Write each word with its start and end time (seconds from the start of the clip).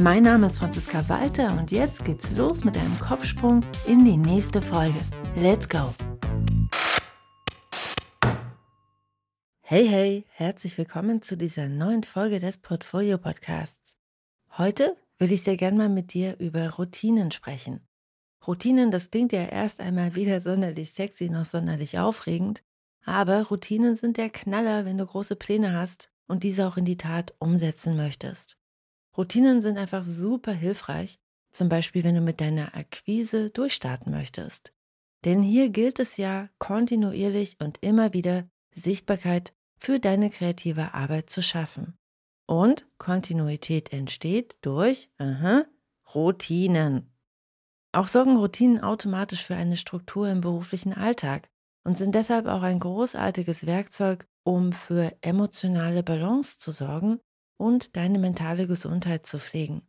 Mein 0.00 0.22
Name 0.22 0.46
ist 0.46 0.58
Franziska 0.58 1.08
Walter 1.08 1.58
und 1.58 1.72
jetzt 1.72 2.04
geht's 2.04 2.30
los 2.30 2.62
mit 2.62 2.76
einem 2.76 2.96
Kopfsprung 3.00 3.64
in 3.84 4.04
die 4.04 4.16
nächste 4.16 4.62
Folge. 4.62 4.98
Let's 5.34 5.68
go! 5.68 5.92
Hey, 9.60 9.88
hey, 9.88 10.24
herzlich 10.30 10.78
willkommen 10.78 11.20
zu 11.22 11.36
dieser 11.36 11.68
neuen 11.68 12.04
Folge 12.04 12.38
des 12.38 12.58
Portfolio 12.58 13.18
Podcasts. 13.18 13.96
Heute 14.56 14.96
würde 15.18 15.34
ich 15.34 15.42
sehr 15.42 15.56
gern 15.56 15.76
mal 15.76 15.88
mit 15.88 16.14
dir 16.14 16.38
über 16.38 16.70
Routinen 16.70 17.32
sprechen. 17.32 17.80
Routinen, 18.46 18.92
das 18.92 19.10
klingt 19.10 19.32
ja 19.32 19.46
erst 19.46 19.80
einmal 19.80 20.14
weder 20.14 20.40
sonderlich 20.40 20.92
sexy 20.92 21.28
noch 21.28 21.44
sonderlich 21.44 21.98
aufregend, 21.98 22.62
aber 23.04 23.42
Routinen 23.48 23.96
sind 23.96 24.16
der 24.16 24.30
Knaller, 24.30 24.84
wenn 24.84 24.96
du 24.96 25.06
große 25.06 25.34
Pläne 25.34 25.72
hast 25.72 26.12
und 26.28 26.44
diese 26.44 26.68
auch 26.68 26.76
in 26.76 26.84
die 26.84 26.98
Tat 26.98 27.34
umsetzen 27.40 27.96
möchtest. 27.96 28.57
Routinen 29.18 29.60
sind 29.60 29.78
einfach 29.78 30.04
super 30.04 30.52
hilfreich, 30.52 31.18
zum 31.50 31.68
Beispiel 31.68 32.04
wenn 32.04 32.14
du 32.14 32.20
mit 32.20 32.40
deiner 32.40 32.76
Akquise 32.76 33.50
durchstarten 33.50 34.12
möchtest. 34.12 34.72
Denn 35.24 35.42
hier 35.42 35.70
gilt 35.70 35.98
es 35.98 36.16
ja 36.18 36.48
kontinuierlich 36.58 37.56
und 37.58 37.78
immer 37.82 38.12
wieder 38.12 38.48
Sichtbarkeit 38.72 39.52
für 39.76 39.98
deine 39.98 40.30
kreative 40.30 40.94
Arbeit 40.94 41.30
zu 41.30 41.42
schaffen. 41.42 41.98
Und 42.46 42.86
Kontinuität 42.98 43.92
entsteht 43.92 44.56
durch 44.62 45.10
aha, 45.18 45.64
Routinen. 46.14 47.12
Auch 47.90 48.06
sorgen 48.06 48.36
Routinen 48.36 48.80
automatisch 48.80 49.44
für 49.44 49.56
eine 49.56 49.76
Struktur 49.76 50.28
im 50.28 50.40
beruflichen 50.40 50.92
Alltag 50.92 51.50
und 51.84 51.98
sind 51.98 52.14
deshalb 52.14 52.46
auch 52.46 52.62
ein 52.62 52.78
großartiges 52.78 53.66
Werkzeug, 53.66 54.28
um 54.44 54.72
für 54.72 55.12
emotionale 55.22 56.04
Balance 56.04 56.58
zu 56.58 56.70
sorgen 56.70 57.18
und 57.58 57.96
deine 57.96 58.18
mentale 58.18 58.66
Gesundheit 58.66 59.26
zu 59.26 59.38
pflegen. 59.38 59.82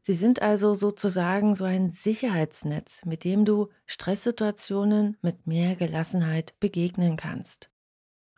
Sie 0.00 0.14
sind 0.14 0.40
also 0.40 0.74
sozusagen 0.74 1.54
so 1.54 1.64
ein 1.64 1.90
Sicherheitsnetz, 1.90 3.04
mit 3.04 3.24
dem 3.24 3.44
du 3.44 3.68
Stresssituationen 3.86 5.16
mit 5.20 5.46
mehr 5.46 5.76
Gelassenheit 5.76 6.54
begegnen 6.60 7.16
kannst. 7.16 7.70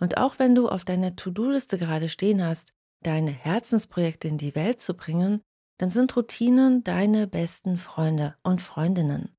Und 0.00 0.16
auch 0.16 0.39
wenn 0.39 0.55
du 0.55 0.69
auf 0.69 0.84
deiner 0.84 1.14
To-Do-Liste 1.14 1.77
gerade 1.77 2.09
stehen 2.09 2.42
hast, 2.42 2.72
deine 3.03 3.31
Herzensprojekte 3.31 4.28
in 4.28 4.39
die 4.39 4.55
Welt 4.55 4.81
zu 4.81 4.94
bringen, 4.94 5.42
dann 5.77 5.91
sind 5.91 6.16
Routinen 6.16 6.83
deine 6.84 7.27
besten 7.27 7.78
Freunde 7.78 8.34
und 8.42 8.62
Freundinnen. 8.62 9.36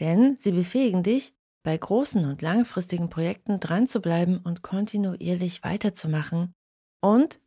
Denn 0.00 0.36
sie 0.36 0.52
befähigen 0.52 1.02
dich, 1.02 1.34
bei 1.62 1.76
großen 1.76 2.24
und 2.24 2.40
langfristigen 2.42 3.08
Projekten 3.08 3.60
dran 3.60 3.88
zu 3.88 4.00
bleiben 4.00 4.38
und 4.38 4.62
kontinuierlich 4.62 5.62
weiterzumachen 5.62 6.54
und 7.00 7.40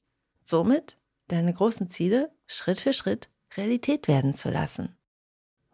somit 0.44 0.98
deine 1.32 1.54
großen 1.54 1.90
Ziele 1.90 2.32
Schritt 2.48 2.80
für 2.80 2.94
Schritt 2.94 3.30
Realität 3.56 4.08
werden 4.08 4.34
zu 4.34 4.50
lassen. 4.50 4.96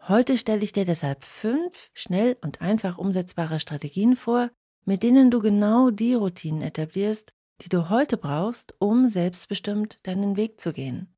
Heute 0.08 0.38
stelle 0.38 0.64
ich 0.64 0.72
dir 0.72 0.86
deshalb 0.86 1.26
fünf 1.26 1.90
schnell 1.94 2.38
und 2.42 2.62
einfach 2.62 2.98
umsetzbare 2.98 3.60
Strategien 3.60 4.16
vor, 4.16 4.50
mit 4.86 5.04
denen 5.04 5.30
du 5.32 5.42
genau 5.42 5.90
die 5.90 6.14
Routinen 6.14 6.62
etablierst, 6.62 7.34
die 7.62 7.70
du 7.70 7.90
heute 7.90 8.18
brauchst, 8.18 8.74
um 8.80 9.08
selbstbestimmt 9.08 10.00
deinen 10.04 10.38
Weg 10.38 10.62
zu 10.62 10.72
gehen. 10.72 11.14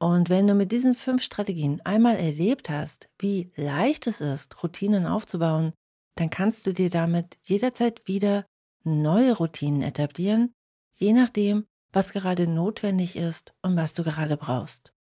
Und 0.00 0.30
wenn 0.30 0.46
du 0.46 0.54
mit 0.54 0.72
diesen 0.72 0.94
fünf 0.94 1.22
Strategien 1.22 1.80
einmal 1.84 2.16
erlebt 2.16 2.70
hast, 2.70 3.08
wie 3.18 3.52
leicht 3.56 4.06
es 4.06 4.20
ist, 4.20 4.62
Routinen 4.62 5.06
aufzubauen, 5.06 5.72
dann 6.16 6.30
kannst 6.30 6.66
du 6.66 6.72
dir 6.72 6.90
damit 6.90 7.38
jederzeit 7.44 8.02
wieder 8.06 8.46
neue 8.82 9.36
Routinen 9.36 9.82
etablieren, 9.82 10.52
je 10.92 11.12
nachdem, 11.12 11.66
was 11.92 12.12
gerade 12.12 12.46
notwendig 12.46 13.16
ist 13.16 13.52
und 13.62 13.76
was 13.76 13.92
du 13.92 14.04
gerade 14.04 14.36
brauchst. 14.36 14.92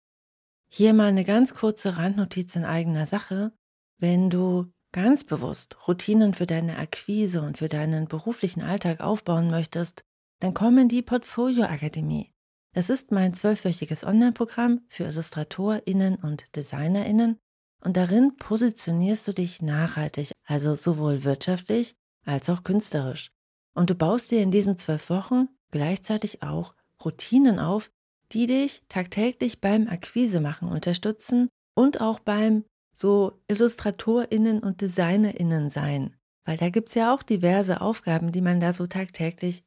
Hier 0.69 0.93
mal 0.93 1.07
eine 1.07 1.23
ganz 1.23 1.53
kurze 1.53 1.97
Randnotiz 1.97 2.55
in 2.55 2.65
eigener 2.65 3.05
Sache. 3.05 3.53
Wenn 3.99 4.29
du 4.29 4.71
ganz 4.91 5.23
bewusst 5.23 5.77
Routinen 5.87 6.33
für 6.33 6.45
deine 6.45 6.77
Akquise 6.77 7.41
und 7.41 7.57
für 7.57 7.69
deinen 7.69 8.07
beruflichen 8.07 8.61
Alltag 8.61 8.99
aufbauen 8.99 9.49
möchtest, 9.49 10.03
dann 10.39 10.53
komm 10.53 10.77
in 10.77 10.87
die 10.87 11.01
Portfolio 11.01 11.65
Akademie. 11.65 12.31
Das 12.73 12.89
ist 12.89 13.11
mein 13.11 13.33
zwölfwöchiges 13.33 14.03
Online-Programm 14.03 14.81
für 14.87 15.05
IllustratorInnen 15.05 16.15
und 16.15 16.55
DesignerInnen 16.55 17.39
und 17.83 17.97
darin 17.97 18.35
positionierst 18.37 19.27
du 19.27 19.33
dich 19.33 19.61
nachhaltig, 19.61 20.31
also 20.45 20.75
sowohl 20.75 21.23
wirtschaftlich 21.23 21.95
als 22.25 22.49
auch 22.49 22.63
künstlerisch. 22.63 23.31
Und 23.73 23.89
du 23.89 23.95
baust 23.95 24.31
dir 24.31 24.41
in 24.41 24.51
diesen 24.51 24.77
zwölf 24.77 25.09
Wochen 25.09 25.47
gleichzeitig 25.71 26.43
auch 26.43 26.75
Routinen 27.03 27.59
auf, 27.59 27.91
die 28.31 28.45
dich 28.45 28.83
tagtäglich 28.89 29.61
beim 29.61 29.87
Akquise 29.87 30.41
machen 30.41 30.69
unterstützen 30.69 31.49
und 31.75 32.01
auch 32.01 32.19
beim 32.19 32.65
so 32.93 33.39
IllustratorInnen 33.47 34.59
und 34.59 34.81
DesignerInnen 34.81 35.69
sein. 35.69 36.15
Weil 36.45 36.57
da 36.57 36.69
gibt 36.69 36.89
es 36.89 36.95
ja 36.95 37.13
auch 37.13 37.23
diverse 37.23 37.81
Aufgaben, 37.81 38.31
die 38.31 38.41
man 38.41 38.59
da 38.59 38.73
so 38.73 38.87
tagtäglich 38.87 39.63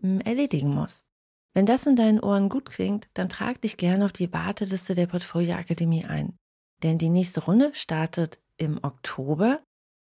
hm, 0.00 0.20
erledigen 0.20 0.74
muss. 0.74 1.04
Wenn 1.52 1.66
das 1.66 1.86
in 1.86 1.96
deinen 1.96 2.20
Ohren 2.20 2.48
gut 2.48 2.70
klingt, 2.70 3.08
dann 3.14 3.28
trag 3.28 3.60
dich 3.60 3.76
gerne 3.76 4.04
auf 4.04 4.12
die 4.12 4.32
Warteliste 4.32 4.94
der 4.94 5.08
Portfolio 5.08 5.54
Akademie 5.54 6.04
ein. 6.04 6.36
Denn 6.82 6.98
die 6.98 7.08
nächste 7.08 7.44
Runde 7.44 7.72
startet 7.74 8.40
im 8.56 8.78
Oktober. 8.82 9.60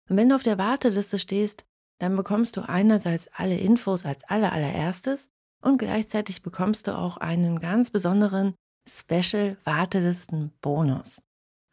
Und 0.08 0.18
wenn 0.18 0.30
du 0.30 0.36
auf 0.36 0.44
der 0.44 0.58
Warteliste 0.58 1.20
stehst, 1.20 1.66
dann 2.00 2.16
bekommst 2.16 2.58
du 2.58 2.62
einerseits 2.62 3.28
alle 3.34 3.58
Infos 3.58 4.06
als 4.06 4.24
allerallererstes 4.26 5.30
und 5.62 5.78
gleichzeitig 5.78 6.42
bekommst 6.42 6.88
du 6.88 6.98
auch 6.98 7.18
einen 7.18 7.60
ganz 7.60 7.92
besonderen 7.92 8.56
Special 8.88 9.58
Wartelisten 9.64 10.52
Bonus. 10.62 11.22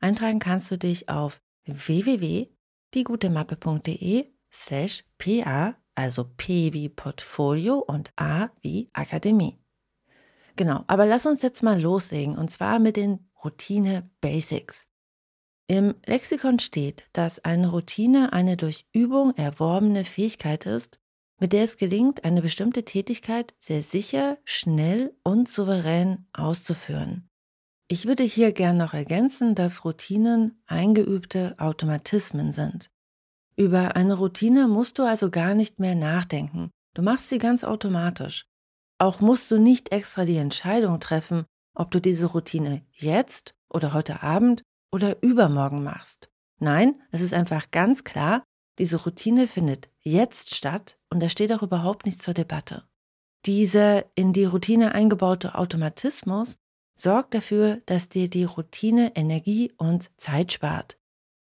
Eintragen 0.01 0.39
kannst 0.39 0.71
du 0.71 0.79
dich 0.79 1.09
auf 1.09 1.41
www.diegutemappe.de 1.65 4.27
slash 4.53 5.05
pa, 5.19 5.75
also 5.95 6.25
P 6.37 6.73
wie 6.73 6.89
Portfolio 6.89 7.79
und 7.79 8.13
A 8.17 8.51
wie 8.61 8.89
Akademie. 8.93 9.59
Genau, 10.57 10.85
aber 10.87 11.07
lass 11.07 11.27
uns 11.27 11.43
jetzt 11.43 11.63
mal 11.63 11.81
loslegen 11.81 12.37
und 12.37 12.51
zwar 12.51 12.79
mit 12.79 12.97
den 12.97 13.31
Routine 13.45 14.11
Basics. 14.21 14.87
Im 15.69 15.95
Lexikon 16.07 16.59
steht, 16.59 17.09
dass 17.13 17.45
eine 17.45 17.69
Routine 17.69 18.33
eine 18.33 18.57
durch 18.57 18.87
Übung 18.93 19.35
erworbene 19.37 20.05
Fähigkeit 20.05 20.67
ist, 20.67 20.99
mit 21.39 21.53
der 21.53 21.65
es 21.65 21.77
gelingt, 21.77 22.25
eine 22.25 22.43
bestimmte 22.43 22.85
Tätigkeit 22.85 23.55
sehr 23.59 23.83
sicher, 23.83 24.39
schnell 24.45 25.15
und 25.23 25.49
souverän 25.49 26.27
auszuführen. 26.33 27.29
Ich 27.89 28.07
würde 28.07 28.23
hier 28.23 28.53
gern 28.53 28.77
noch 28.77 28.93
ergänzen, 28.93 29.55
dass 29.55 29.85
Routinen 29.85 30.61
eingeübte 30.67 31.55
Automatismen 31.59 32.53
sind. 32.53 32.91
Über 33.57 33.97
eine 33.97 34.15
Routine 34.15 34.69
musst 34.69 34.99
du 34.99 35.05
also 35.05 35.31
gar 35.31 35.55
nicht 35.55 35.81
mehr 35.81 35.95
nachdenken. 35.95 36.71
Du 36.95 37.03
machst 37.03 37.29
sie 37.29 37.39
ganz 37.39 37.65
automatisch. 37.65 38.47
Auch 38.99 39.21
musst 39.21 39.51
du 39.51 39.59
nicht 39.59 39.91
extra 39.93 40.25
die 40.25 40.37
Entscheidung 40.37 41.01
treffen, 41.01 41.45
ob 41.75 41.91
du 41.91 42.01
diese 42.01 42.27
Routine 42.27 42.83
jetzt 42.93 43.55
oder 43.71 43.95
heute 43.95 44.23
Abend 44.23 44.63
oder 44.93 45.23
übermorgen 45.23 45.83
machst. 45.83 46.29
Nein, 46.61 47.01
es 47.11 47.21
ist 47.21 47.35
einfach 47.35 47.71
ganz 47.71 48.05
klar, 48.05 48.45
diese 48.79 48.97
Routine 49.03 49.49
findet 49.49 49.91
jetzt 50.03 50.55
statt 50.55 50.99
und 51.11 51.21
da 51.23 51.29
steht 51.29 51.53
auch 51.53 51.63
überhaupt 51.63 52.07
nichts 52.07 52.25
zur 52.25 52.35
Debatte. 52.35 52.85
Dieser 53.47 54.05
in 54.17 54.33
die 54.33 54.45
Routine 54.45 54.93
eingebaute 54.93 55.55
Automatismus 55.55 56.57
sorgt 56.99 57.35
dafür, 57.35 57.81
dass 57.87 58.09
dir 58.09 58.29
die 58.29 58.45
Routine 58.45 59.15
Energie 59.15 59.73
und 59.77 60.11
Zeit 60.17 60.53
spart. 60.53 60.99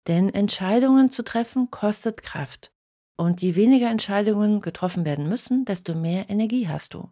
Denn 0.08 0.32
Entscheidungen 0.32 1.10
zu 1.10 1.22
treffen 1.22 1.70
kostet 1.70 2.22
Kraft. 2.22 2.72
Und 3.16 3.42
je 3.42 3.54
weniger 3.54 3.90
Entscheidungen 3.90 4.62
getroffen 4.62 5.04
werden 5.04 5.28
müssen, 5.28 5.64
desto 5.64 5.94
mehr 5.94 6.28
Energie 6.30 6.68
hast 6.68 6.94
du. 6.94 7.10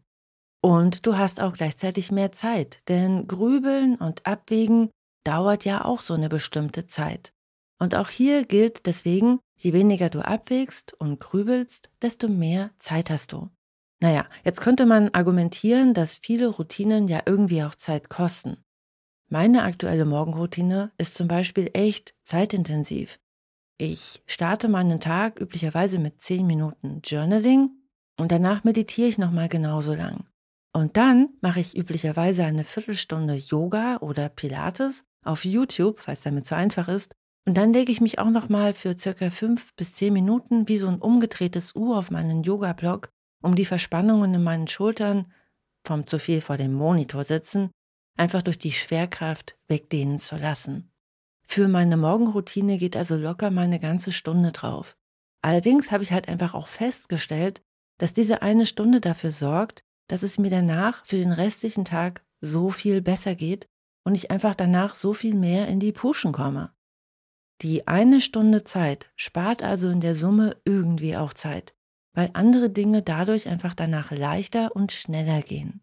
Und 0.62 1.06
du 1.06 1.16
hast 1.16 1.40
auch 1.40 1.52
gleichzeitig 1.52 2.10
mehr 2.10 2.32
Zeit, 2.32 2.82
denn 2.88 3.26
Grübeln 3.26 3.96
und 3.96 4.26
Abwägen 4.26 4.90
dauert 5.24 5.64
ja 5.64 5.84
auch 5.84 6.00
so 6.00 6.14
eine 6.14 6.28
bestimmte 6.28 6.86
Zeit. 6.86 7.32
Und 7.78 7.94
auch 7.94 8.08
hier 8.08 8.44
gilt 8.44 8.86
deswegen, 8.86 9.40
je 9.62 9.72
weniger 9.72 10.10
du 10.10 10.20
abwägst 10.20 10.94
und 10.94 11.20
grübelst, 11.20 11.90
desto 12.02 12.28
mehr 12.28 12.70
Zeit 12.78 13.10
hast 13.10 13.32
du. 13.32 13.50
Naja, 14.02 14.26
jetzt 14.44 14.60
könnte 14.60 14.86
man 14.86 15.10
argumentieren, 15.10 15.92
dass 15.92 16.18
viele 16.18 16.48
Routinen 16.48 17.06
ja 17.06 17.20
irgendwie 17.26 17.62
auch 17.62 17.74
Zeit 17.74 18.08
kosten. 18.08 18.56
Meine 19.28 19.62
aktuelle 19.62 20.06
Morgenroutine 20.06 20.90
ist 20.98 21.14
zum 21.14 21.28
Beispiel 21.28 21.70
echt 21.74 22.14
zeitintensiv. 22.24 23.20
Ich 23.78 24.22
starte 24.26 24.68
meinen 24.68 25.00
Tag 25.00 25.40
üblicherweise 25.40 25.98
mit 25.98 26.20
10 26.20 26.46
Minuten 26.46 27.00
Journaling 27.04 27.70
und 28.18 28.32
danach 28.32 28.64
meditiere 28.64 29.08
ich 29.08 29.18
nochmal 29.18 29.48
genauso 29.48 29.94
lang. 29.94 30.26
Und 30.72 30.96
dann 30.96 31.30
mache 31.40 31.60
ich 31.60 31.76
üblicherweise 31.76 32.44
eine 32.44 32.64
Viertelstunde 32.64 33.34
Yoga 33.34 33.98
oder 33.98 34.28
Pilates 34.28 35.04
auf 35.24 35.44
YouTube, 35.44 36.02
es 36.06 36.22
damit 36.22 36.46
so 36.46 36.54
einfach 36.54 36.88
ist. 36.88 37.14
Und 37.46 37.56
dann 37.56 37.72
lege 37.72 37.90
ich 37.90 38.00
mich 38.00 38.18
auch 38.18 38.30
nochmal 38.30 38.74
für 38.74 38.96
circa 38.96 39.30
5 39.30 39.74
bis 39.74 39.94
10 39.94 40.12
Minuten 40.12 40.68
wie 40.68 40.76
so 40.76 40.88
ein 40.88 41.00
umgedrehtes 41.00 41.74
U 41.74 41.94
auf 41.94 42.10
meinen 42.10 42.42
Yoga-Block, 42.42 43.10
um 43.42 43.54
die 43.54 43.64
Verspannungen 43.64 44.34
in 44.34 44.42
meinen 44.42 44.68
Schultern 44.68 45.32
vom 45.86 46.06
zu 46.06 46.18
viel 46.18 46.40
vor 46.40 46.58
dem 46.58 46.74
Monitor 46.74 47.24
sitzen 47.24 47.70
einfach 48.20 48.42
durch 48.42 48.58
die 48.58 48.72
Schwerkraft 48.72 49.56
wegdehnen 49.66 50.18
zu 50.18 50.36
lassen. 50.36 50.92
Für 51.46 51.68
meine 51.68 51.96
Morgenroutine 51.96 52.78
geht 52.78 52.96
also 52.96 53.16
locker 53.16 53.50
mal 53.50 53.64
eine 53.64 53.80
ganze 53.80 54.12
Stunde 54.12 54.52
drauf. 54.52 54.96
Allerdings 55.42 55.90
habe 55.90 56.02
ich 56.02 56.12
halt 56.12 56.28
einfach 56.28 56.54
auch 56.54 56.68
festgestellt, 56.68 57.62
dass 57.98 58.12
diese 58.12 58.42
eine 58.42 58.66
Stunde 58.66 59.00
dafür 59.00 59.30
sorgt, 59.30 59.82
dass 60.06 60.22
es 60.22 60.38
mir 60.38 60.50
danach 60.50 61.04
für 61.06 61.16
den 61.16 61.32
restlichen 61.32 61.84
Tag 61.84 62.22
so 62.40 62.70
viel 62.70 63.00
besser 63.00 63.34
geht 63.34 63.68
und 64.04 64.14
ich 64.14 64.30
einfach 64.30 64.54
danach 64.54 64.94
so 64.94 65.14
viel 65.14 65.34
mehr 65.34 65.66
in 65.68 65.80
die 65.80 65.92
Puschen 65.92 66.32
komme. 66.32 66.72
Die 67.62 67.86
eine 67.86 68.20
Stunde 68.20 68.64
Zeit 68.64 69.10
spart 69.16 69.62
also 69.62 69.90
in 69.90 70.00
der 70.00 70.16
Summe 70.16 70.56
irgendwie 70.64 71.16
auch 71.16 71.34
Zeit, 71.34 71.74
weil 72.14 72.30
andere 72.32 72.70
Dinge 72.70 73.02
dadurch 73.02 73.48
einfach 73.48 73.74
danach 73.74 74.10
leichter 74.10 74.74
und 74.74 74.92
schneller 74.92 75.42
gehen. 75.42 75.82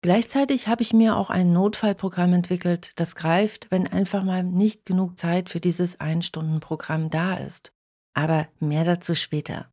Gleichzeitig 0.00 0.68
habe 0.68 0.82
ich 0.82 0.92
mir 0.92 1.16
auch 1.16 1.28
ein 1.28 1.52
Notfallprogramm 1.52 2.32
entwickelt, 2.32 2.92
das 2.96 3.16
greift, 3.16 3.70
wenn 3.70 3.86
einfach 3.86 4.22
mal 4.22 4.44
nicht 4.44 4.86
genug 4.86 5.18
Zeit 5.18 5.50
für 5.50 5.60
dieses 5.60 6.00
Ein-Stunden-Programm 6.00 7.10
da 7.10 7.34
ist. 7.34 7.72
Aber 8.14 8.46
mehr 8.60 8.84
dazu 8.84 9.14
später. 9.14 9.72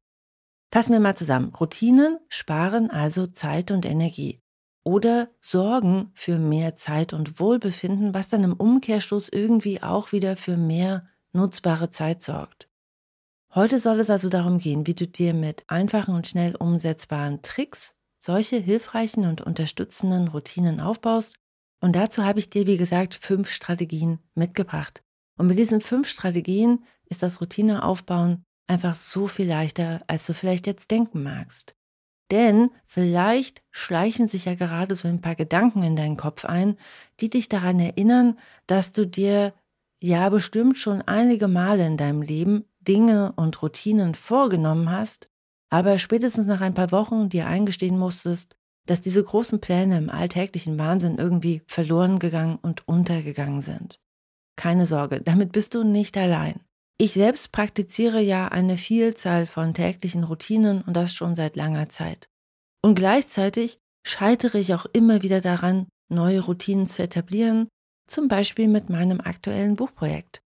Fassen 0.74 0.94
wir 0.94 1.00
mal 1.00 1.16
zusammen. 1.16 1.54
Routinen 1.54 2.18
sparen 2.28 2.90
also 2.90 3.28
Zeit 3.28 3.72
und 3.72 3.86
Energie 3.86 4.42
oder 4.84 5.30
sorgen 5.40 6.12
für 6.14 6.38
mehr 6.38 6.76
Zeit 6.76 7.14
und 7.14 7.40
Wohlbefinden, 7.40 8.14
was 8.14 8.28
dann 8.28 8.44
im 8.44 8.54
Umkehrschluss 8.54 9.30
irgendwie 9.30 9.82
auch 9.82 10.12
wieder 10.12 10.36
für 10.36 10.58
mehr 10.58 11.08
nutzbare 11.36 11.92
Zeit 11.92 12.24
sorgt. 12.24 12.70
Heute 13.54 13.80
soll 13.80 14.00
es 14.00 14.10
also 14.10 14.30
darum 14.30 14.60
gehen, 14.60 14.88
wie 14.88 14.96
du 14.96 15.08
dir 15.08 15.34
mit 15.34 15.64
einfachen 15.68 16.16
und 16.16 16.28
schnell 16.28 16.56
umsetzbaren 16.56 17.42
Tricks 17.42 17.96
solche 18.18 18.58
hilfreichen 18.58 19.26
und 19.26 19.42
unterstützenden 19.42 20.28
Routinen 20.30 20.82
aufbaust. 20.82 21.38
Und 21.80 21.96
dazu 21.96 22.24
habe 22.24 22.40
ich 22.40 22.50
dir, 22.50 22.66
wie 22.66 22.78
gesagt, 22.78 23.14
fünf 23.16 23.52
Strategien 23.52 24.20
mitgebracht. 24.34 25.04
Und 25.38 25.48
mit 25.48 25.60
diesen 25.60 25.80
fünf 25.80 26.08
Strategien 26.08 26.84
ist 27.06 27.22
das 27.22 27.40
Routineaufbauen 27.40 28.44
einfach 28.68 28.96
so 28.96 29.28
viel 29.28 29.48
leichter, 29.48 30.02
als 30.08 30.26
du 30.26 30.34
vielleicht 30.34 30.66
jetzt 30.66 30.90
denken 30.90 31.22
magst. 31.22 31.76
Denn 32.32 32.72
vielleicht 32.88 33.62
schleichen 33.70 34.28
sich 34.28 34.46
ja 34.46 34.56
gerade 34.56 34.96
so 34.96 35.08
ein 35.08 35.22
paar 35.22 35.36
Gedanken 35.36 35.84
in 35.84 35.96
deinen 35.96 36.18
Kopf 36.18 36.46
ein, 36.46 36.78
die 37.20 37.30
dich 37.30 37.50
daran 37.50 37.80
erinnern, 37.80 38.40
dass 38.66 38.92
du 38.92 39.06
dir 39.06 39.54
ja 40.06 40.30
bestimmt 40.30 40.78
schon 40.78 41.02
einige 41.02 41.48
Male 41.48 41.86
in 41.86 41.98
deinem 41.98 42.22
Leben 42.22 42.66
Dinge 42.80 43.34
und 43.36 43.62
Routinen 43.62 44.14
vorgenommen 44.14 44.92
hast, 44.92 45.30
aber 45.70 45.98
spätestens 45.98 46.46
nach 46.46 46.62
ein 46.62 46.76
paar 46.76 46.92
Wochen 46.92 47.30
dir 47.30 47.48
eingestehen 47.48 47.98
musstest, 47.98 48.56
dass 48.86 49.02
diese 49.02 49.24
großen 49.24 49.60
Pläne 49.60 49.98
im 49.98 50.12
alltäglichen 50.12 50.78
Wahnsinn 50.78 51.18
irgendwie 51.18 51.64
verloren 51.66 52.20
gegangen 52.20 52.60
und 52.62 52.88
untergegangen 52.88 53.62
sind. 53.62 54.00
Keine 54.56 54.86
Sorge, 54.86 55.22
damit 55.22 55.52
bist 55.52 55.74
du 55.74 55.84
nicht 55.84 56.16
allein. 56.18 56.62
Ich 56.98 57.14
selbst 57.14 57.52
praktiziere 57.52 58.22
ja 58.22 58.48
eine 58.48 58.78
Vielzahl 58.78 59.48
von 59.48 59.74
täglichen 59.74 60.24
Routinen 60.24 60.82
und 60.84 60.94
das 60.96 61.14
schon 61.14 61.36
seit 61.36 61.56
langer 61.56 61.90
Zeit. 61.90 62.30
Und 62.84 62.94
gleichzeitig 62.96 63.80
scheitere 64.06 64.60
ich 64.60 64.76
auch 64.76 64.86
immer 64.94 65.24
wieder 65.24 65.42
daran, 65.42 65.88
neue 66.10 66.42
Routinen 66.42 66.88
zu 66.88 67.02
etablieren, 67.02 67.68
zum 68.08 68.28
Beispiel 68.28 68.68
mit 68.68 68.90
meinem 68.90 69.20
aktuellen 69.22 69.76
Buchprojekt. 69.76 70.42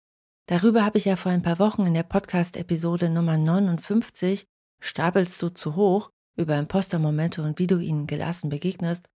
Darüber 0.46 0.84
habe 0.84 0.98
ich 0.98 1.06
ja 1.06 1.16
vor 1.16 1.32
ein 1.32 1.42
paar 1.42 1.58
Wochen 1.58 1.86
in 1.86 1.94
der 1.94 2.02
Podcast-Episode 2.02 3.10
Nummer 3.10 3.38
59 3.38 4.46
Stapelst 4.80 5.40
du 5.40 5.48
zu 5.48 5.76
hoch 5.76 6.10
über 6.36 6.58
Impostermomente 6.58 7.42
und 7.42 7.58
wie 7.58 7.66
du 7.66 7.78
ihnen 7.78 8.06
gelassen 8.06 8.50
begegnest, 8.50 9.08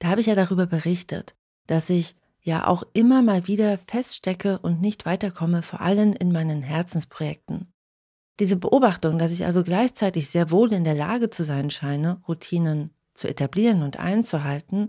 da 0.00 0.08
habe 0.08 0.20
ich 0.20 0.26
ja 0.26 0.34
darüber 0.34 0.66
berichtet, 0.66 1.36
dass 1.68 1.90
ich 1.90 2.16
ja 2.40 2.66
auch 2.66 2.82
immer 2.92 3.22
mal 3.22 3.46
wieder 3.46 3.78
feststecke 3.78 4.58
und 4.58 4.80
nicht 4.80 5.06
weiterkomme, 5.06 5.62
vor 5.62 5.80
allem 5.80 6.12
in 6.12 6.32
meinen 6.32 6.62
Herzensprojekten. 6.62 7.72
Diese 8.40 8.56
Beobachtung, 8.56 9.18
dass 9.18 9.30
ich 9.30 9.46
also 9.46 9.62
gleichzeitig 9.62 10.28
sehr 10.28 10.50
wohl 10.50 10.72
in 10.72 10.82
der 10.82 10.96
Lage 10.96 11.30
zu 11.30 11.44
sein 11.44 11.70
scheine, 11.70 12.20
Routinen 12.26 12.90
zu 13.14 13.28
etablieren 13.28 13.82
und 13.84 14.00
einzuhalten, 14.00 14.88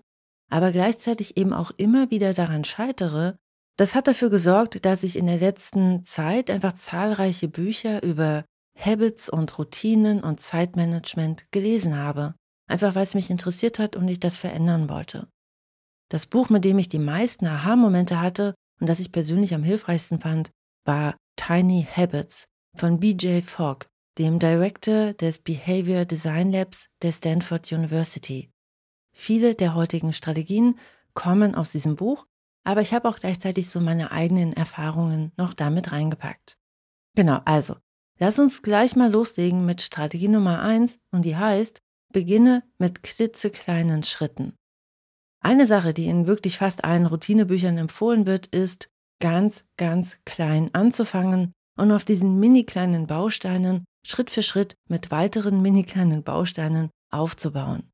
aber 0.53 0.71
gleichzeitig 0.71 1.35
eben 1.35 1.51
auch 1.51 1.71
immer 1.77 2.11
wieder 2.11 2.35
daran 2.35 2.63
scheitere, 2.63 3.37
das 3.75 3.95
hat 3.95 4.07
dafür 4.07 4.29
gesorgt, 4.29 4.85
dass 4.85 5.01
ich 5.01 5.17
in 5.17 5.25
der 5.25 5.39
letzten 5.39 6.03
Zeit 6.03 6.51
einfach 6.51 6.73
zahlreiche 6.73 7.47
Bücher 7.47 8.03
über 8.03 8.45
Habits 8.79 9.29
und 9.29 9.57
Routinen 9.57 10.21
und 10.21 10.39
Zeitmanagement 10.39 11.45
gelesen 11.49 11.97
habe, 11.97 12.35
einfach 12.69 12.93
weil 12.93 13.01
es 13.01 13.15
mich 13.15 13.31
interessiert 13.31 13.79
hat 13.79 13.95
und 13.95 14.07
ich 14.07 14.19
das 14.19 14.37
verändern 14.37 14.89
wollte. 14.89 15.27
Das 16.11 16.27
Buch, 16.27 16.51
mit 16.51 16.65
dem 16.65 16.77
ich 16.77 16.87
die 16.87 16.99
meisten 16.99 17.47
Aha-Momente 17.47 18.21
hatte 18.21 18.53
und 18.79 18.87
das 18.87 18.99
ich 18.99 19.11
persönlich 19.11 19.55
am 19.55 19.63
hilfreichsten 19.63 20.21
fand, 20.21 20.51
war 20.85 21.17
Tiny 21.35 21.87
Habits 21.91 22.45
von 22.77 22.99
BJ 22.99 23.41
Fogg, 23.41 23.87
dem 24.19 24.37
Director 24.37 25.13
des 25.13 25.39
Behavior 25.39 26.05
Design 26.05 26.51
Labs 26.51 26.85
der 27.01 27.11
Stanford 27.11 27.71
University. 27.71 28.52
Viele 29.13 29.55
der 29.55 29.75
heutigen 29.75 30.11
Strategien 30.11 30.77
kommen 31.13 31.55
aus 31.55 31.71
diesem 31.71 31.95
Buch, 31.95 32.25
aber 32.63 32.81
ich 32.81 32.93
habe 32.93 33.07
auch 33.07 33.19
gleichzeitig 33.19 33.69
so 33.69 33.79
meine 33.79 34.11
eigenen 34.11 34.53
Erfahrungen 34.53 35.31
noch 35.37 35.53
damit 35.53 35.91
reingepackt. 35.91 36.57
Genau, 37.15 37.39
also 37.45 37.75
Lass 38.19 38.39
uns 38.39 38.61
gleich 38.61 38.95
mal 38.95 39.11
loslegen 39.11 39.65
mit 39.65 39.81
Strategie 39.81 40.27
Nummer 40.27 40.61
eins 40.61 40.99
und 41.11 41.25
die 41.25 41.35
heißt, 41.35 41.81
beginne 42.11 42.63
mit 42.77 43.03
klitzekleinen 43.03 44.03
Schritten. 44.03 44.53
Eine 45.41 45.65
Sache, 45.65 45.93
die 45.93 46.07
in 46.07 46.27
wirklich 46.27 46.57
fast 46.57 46.83
allen 46.83 47.05
Routinebüchern 47.05 47.77
empfohlen 47.77 48.25
wird, 48.25 48.47
ist, 48.47 48.87
ganz, 49.19 49.65
ganz 49.77 50.17
klein 50.25 50.69
anzufangen 50.73 51.51
und 51.77 51.91
auf 51.91 52.05
diesen 52.05 52.39
mini 52.39 52.63
kleinen 52.65 53.07
Bausteinen 53.07 53.83
Schritt 54.05 54.29
für 54.29 54.43
Schritt 54.43 54.75
mit 54.87 55.11
weiteren 55.11 55.61
mini 55.61 55.83
kleinen 55.83 56.23
Bausteinen 56.23 56.89
aufzubauen. 57.09 57.91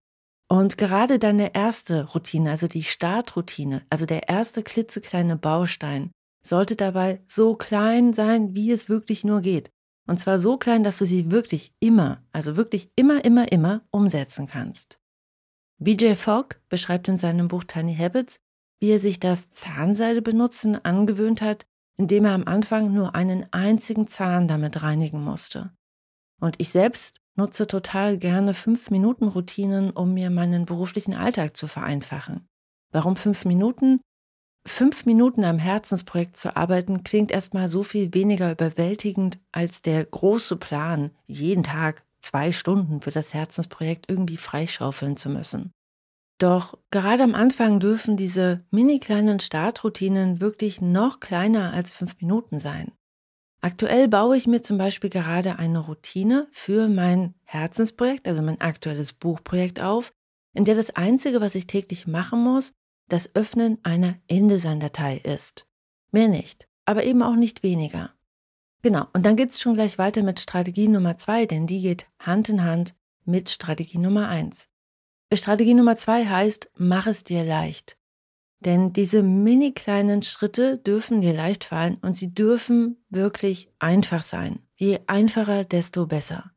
Und 0.52 0.78
gerade 0.78 1.20
deine 1.20 1.54
erste 1.54 2.06
Routine, 2.06 2.50
also 2.50 2.68
die 2.68 2.84
Startroutine, 2.84 3.86
also 3.90 4.06
der 4.06 4.30
erste 4.30 4.64
klitzekleine 4.64 5.38
Baustein, 5.38 6.12
sollte 6.44 6.76
dabei 6.76 7.22
so 7.28 7.56
klein 7.56 8.14
sein, 8.14 8.56
wie 8.56 8.72
es 8.72 8.90
wirklich 8.90 9.24
nur 9.24 9.42
geht. 9.42 9.70
Und 10.08 10.20
zwar 10.20 10.40
so 10.40 10.58
klein, 10.58 10.84
dass 10.84 10.98
du 10.98 11.06
sie 11.06 11.30
wirklich 11.30 11.72
immer, 11.80 12.24
also 12.32 12.56
wirklich 12.56 12.90
immer, 12.96 13.24
immer, 13.24 13.52
immer 13.52 13.84
umsetzen 13.92 14.48
kannst. 14.48 15.00
BJ 15.78 16.16
Fogg 16.16 16.56
beschreibt 16.68 17.08
in 17.08 17.20
seinem 17.20 17.48
Buch 17.48 17.64
Tiny 17.64 17.96
Habits, 17.96 18.40
wie 18.82 18.90
er 18.90 19.00
sich 19.00 19.20
das 19.20 19.52
Zahnseide-Benutzen 19.52 20.84
angewöhnt 20.84 21.44
hat, 21.44 21.68
indem 21.96 22.26
er 22.26 22.34
am 22.34 22.46
Anfang 22.46 22.92
nur 22.92 23.14
einen 23.14 23.46
einzigen 23.52 24.08
Zahn 24.08 24.48
damit 24.48 24.82
reinigen 24.82 25.24
musste. 25.24 25.72
Und 26.42 26.56
ich 26.58 26.70
selbst 26.70 27.19
nutze 27.40 27.66
total 27.68 28.18
gerne 28.18 28.54
5-Minuten-Routinen, 28.54 29.92
um 29.92 30.14
mir 30.14 30.30
meinen 30.30 30.66
beruflichen 30.66 31.16
Alltag 31.16 31.58
zu 31.58 31.68
vereinfachen. 31.68 32.48
Warum 32.92 33.16
5 33.16 33.46
Minuten? 33.46 34.02
Fünf 34.68 35.06
Minuten 35.06 35.46
am 35.46 35.58
Herzensprojekt 35.58 36.38
zu 36.38 36.56
arbeiten 36.56 37.04
klingt 37.04 37.32
erstmal 37.32 37.70
so 37.70 37.82
viel 37.82 38.14
weniger 38.14 38.52
überwältigend 38.52 39.40
als 39.52 39.82
der 39.82 40.04
große 40.06 40.58
Plan, 40.58 41.12
jeden 41.28 41.64
Tag 41.64 42.04
zwei 42.20 42.52
Stunden 42.52 43.02
für 43.02 43.12
das 43.12 43.34
Herzensprojekt 43.34 44.10
irgendwie 44.10 44.38
freischaufeln 44.38 45.16
zu 45.16 45.30
müssen. 45.30 45.72
Doch 46.40 46.78
gerade 46.92 47.24
am 47.24 47.36
Anfang 47.36 47.80
dürfen 47.80 48.18
diese 48.18 48.66
mini 48.70 49.00
kleinen 49.00 49.40
Startroutinen 49.40 50.42
wirklich 50.42 50.82
noch 50.82 51.20
kleiner 51.20 51.74
als 51.74 51.92
fünf 51.92 52.20
Minuten 52.22 52.60
sein. 52.60 52.92
Aktuell 53.62 54.08
baue 54.08 54.38
ich 54.38 54.48
mir 54.48 54.62
zum 54.62 54.78
Beispiel 54.78 55.10
gerade 55.10 55.60
eine 55.60 55.80
Routine 55.80 56.48
für 56.52 56.88
mein 56.88 57.34
Herzensprojekt, 57.44 58.28
also 58.28 58.42
mein 58.42 58.62
aktuelles 58.62 59.12
Buchprojekt 59.12 59.82
auf, 59.82 60.14
in 60.54 60.64
der 60.64 60.76
das 60.76 60.92
Einzige, 60.92 61.42
was 61.42 61.56
ich 61.56 61.68
täglich 61.68 62.08
machen 62.08 62.42
muss, 62.42 62.74
das 63.10 63.36
Öffnen 63.36 63.78
einer 63.84 64.16
InDesign-Datei 64.28 65.18
ist. 65.18 65.68
Mehr 66.12 66.30
nicht, 66.30 66.68
aber 66.86 67.04
eben 67.04 67.22
auch 67.22 67.36
nicht 67.36 67.64
weniger. 67.64 68.14
Genau, 68.82 69.08
und 69.14 69.26
dann 69.26 69.36
geht 69.36 69.50
es 69.50 69.60
schon 69.60 69.74
gleich 69.74 69.98
weiter 69.98 70.24
mit 70.24 70.40
Strategie 70.40 70.88
Nummer 70.88 71.18
zwei, 71.18 71.46
denn 71.46 71.68
die 71.68 71.82
geht 71.82 72.08
Hand 72.18 72.48
in 72.48 72.64
Hand 72.64 72.96
mit 73.26 73.50
Strategie 73.50 73.98
Nummer 73.98 74.30
eins. 74.30 74.70
Strategie 75.34 75.74
Nummer 75.74 75.98
zwei 75.98 76.26
heißt, 76.26 76.72
mach 76.76 77.08
es 77.08 77.26
dir 77.26 77.44
leicht. 77.44 77.99
Denn 78.60 78.92
diese 78.92 79.24
mini 79.24 79.72
kleinen 79.72 80.22
Schritte 80.22 80.78
dürfen 80.78 81.22
dir 81.22 81.34
leicht 81.34 81.64
fallen 81.64 81.98
und 82.02 82.18
sie 82.18 82.34
dürfen 82.34 83.04
wirklich 83.10 83.72
einfach 83.80 84.22
sein. 84.22 84.60
Je 84.76 85.00
einfacher, 85.08 85.64
desto 85.64 86.08
besser. 86.08 86.52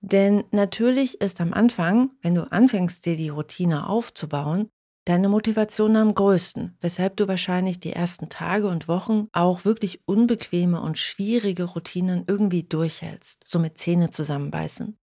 Denn 0.00 0.44
natürlich 0.50 1.20
ist 1.20 1.40
am 1.40 1.52
Anfang, 1.52 2.10
wenn 2.22 2.34
du 2.34 2.50
anfängst, 2.50 3.06
dir 3.06 3.16
die 3.16 3.28
Routine 3.28 3.88
aufzubauen, 3.88 4.68
deine 5.04 5.28
Motivation 5.28 5.96
am 5.96 6.14
größten, 6.14 6.76
weshalb 6.80 7.16
du 7.16 7.26
wahrscheinlich 7.26 7.80
die 7.80 7.92
ersten 7.92 8.28
Tage 8.28 8.68
und 8.68 8.88
Wochen 8.88 9.28
auch 9.32 9.64
wirklich 9.64 10.00
unbequeme 10.06 10.80
und 10.80 10.98
schwierige 10.98 11.64
Routinen 11.64 12.24
irgendwie 12.26 12.62
durchhältst, 12.62 13.42
so 13.46 13.58
mit 13.58 13.78
Zähne 13.78 14.10
zusammenbeißen. 14.10 14.96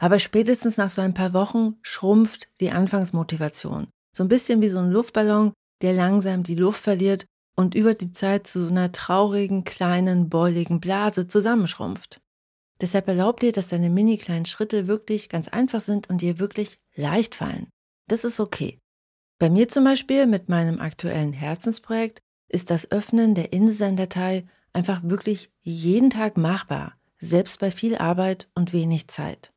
Aber 0.00 0.18
spätestens 0.18 0.76
nach 0.76 0.90
so 0.90 1.02
ein 1.02 1.14
paar 1.14 1.32
Wochen 1.34 1.76
schrumpft 1.82 2.48
die 2.60 2.70
Anfangsmotivation. 2.70 3.88
So 4.12 4.24
ein 4.24 4.28
bisschen 4.28 4.60
wie 4.60 4.68
so 4.68 4.78
ein 4.78 4.90
Luftballon, 4.90 5.52
der 5.82 5.92
langsam 5.92 6.42
die 6.42 6.54
Luft 6.54 6.82
verliert 6.82 7.26
und 7.56 7.74
über 7.74 7.94
die 7.94 8.12
Zeit 8.12 8.46
zu 8.46 8.62
so 8.62 8.70
einer 8.70 8.92
traurigen, 8.92 9.64
kleinen, 9.64 10.28
beuligen 10.28 10.80
Blase 10.80 11.26
zusammenschrumpft. 11.28 12.20
Deshalb 12.80 13.08
erlaub 13.08 13.40
dir, 13.40 13.52
dass 13.52 13.68
deine 13.68 13.90
mini 13.90 14.18
kleinen 14.18 14.46
Schritte 14.46 14.86
wirklich 14.86 15.28
ganz 15.28 15.48
einfach 15.48 15.80
sind 15.80 16.08
und 16.08 16.22
dir 16.22 16.38
wirklich 16.38 16.78
leicht 16.94 17.34
fallen. 17.34 17.68
Das 18.06 18.24
ist 18.24 18.38
okay. 18.38 18.78
Bei 19.38 19.50
mir 19.50 19.68
zum 19.68 19.84
Beispiel 19.84 20.26
mit 20.26 20.48
meinem 20.48 20.80
aktuellen 20.80 21.32
Herzensprojekt 21.32 22.20
ist 22.48 22.70
das 22.70 22.90
Öffnen 22.90 23.34
der 23.34 23.52
InDesign-Datei 23.52 24.46
einfach 24.72 25.00
wirklich 25.02 25.50
jeden 25.60 26.10
Tag 26.10 26.36
machbar, 26.36 26.94
selbst 27.18 27.60
bei 27.60 27.70
viel 27.70 27.96
Arbeit 27.96 28.48
und 28.54 28.72
wenig 28.72 29.08
Zeit. 29.08 29.52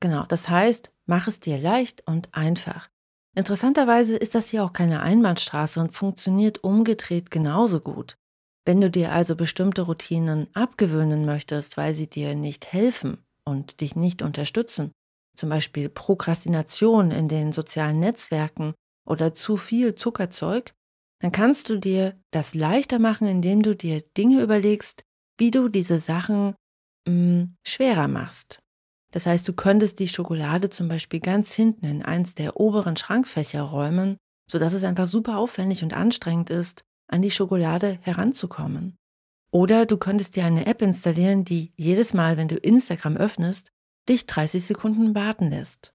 Genau, 0.00 0.24
das 0.24 0.48
heißt, 0.48 0.92
mach 1.06 1.28
es 1.28 1.40
dir 1.40 1.58
leicht 1.58 2.06
und 2.06 2.34
einfach. 2.34 2.88
Interessanterweise 3.34 4.16
ist 4.16 4.34
das 4.34 4.50
hier 4.50 4.64
auch 4.64 4.72
keine 4.72 5.02
Einbahnstraße 5.02 5.80
und 5.80 5.92
funktioniert 5.94 6.62
umgedreht 6.62 7.30
genauso 7.30 7.80
gut. 7.80 8.16
Wenn 8.64 8.80
du 8.80 8.90
dir 8.90 9.12
also 9.12 9.36
bestimmte 9.36 9.82
Routinen 9.82 10.48
abgewöhnen 10.54 11.26
möchtest, 11.26 11.76
weil 11.76 11.94
sie 11.94 12.08
dir 12.08 12.34
nicht 12.34 12.72
helfen 12.72 13.18
und 13.44 13.80
dich 13.80 13.96
nicht 13.96 14.22
unterstützen, 14.22 14.92
zum 15.36 15.50
Beispiel 15.50 15.88
Prokrastination 15.88 17.10
in 17.10 17.28
den 17.28 17.52
sozialen 17.52 17.98
Netzwerken 17.98 18.74
oder 19.06 19.34
zu 19.34 19.56
viel 19.56 19.96
Zuckerzeug, 19.96 20.72
dann 21.20 21.32
kannst 21.32 21.68
du 21.68 21.78
dir 21.78 22.18
das 22.30 22.54
leichter 22.54 22.98
machen, 22.98 23.26
indem 23.26 23.62
du 23.62 23.74
dir 23.74 24.02
Dinge 24.16 24.42
überlegst, 24.42 25.02
wie 25.38 25.50
du 25.50 25.68
diese 25.68 25.98
Sachen 26.00 26.54
mh, 27.06 27.12
mm, 27.12 27.56
schwerer 27.66 28.08
machst. 28.08 28.60
Das 29.14 29.26
heißt, 29.26 29.46
du 29.46 29.52
könntest 29.52 30.00
die 30.00 30.08
Schokolade 30.08 30.70
zum 30.70 30.88
Beispiel 30.88 31.20
ganz 31.20 31.54
hinten 31.54 31.86
in 31.86 32.02
eins 32.02 32.34
der 32.34 32.58
oberen 32.58 32.96
Schrankfächer 32.96 33.62
räumen, 33.62 34.16
sodass 34.50 34.72
es 34.72 34.82
einfach 34.82 35.06
super 35.06 35.38
aufwendig 35.38 35.84
und 35.84 35.94
anstrengend 35.94 36.50
ist, 36.50 36.82
an 37.06 37.22
die 37.22 37.30
Schokolade 37.30 37.96
heranzukommen. 38.02 38.96
Oder 39.52 39.86
du 39.86 39.98
könntest 39.98 40.34
dir 40.34 40.44
eine 40.44 40.66
App 40.66 40.82
installieren, 40.82 41.44
die 41.44 41.72
jedes 41.76 42.12
Mal, 42.12 42.36
wenn 42.36 42.48
du 42.48 42.56
Instagram 42.56 43.16
öffnest, 43.16 43.70
dich 44.08 44.26
30 44.26 44.66
Sekunden 44.66 45.14
warten 45.14 45.48
lässt. 45.48 45.92